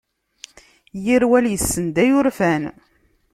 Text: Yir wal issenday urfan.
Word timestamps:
Yir 1.03 1.23
wal 1.29 1.45
issenday 1.55 2.09
urfan. 2.19 2.63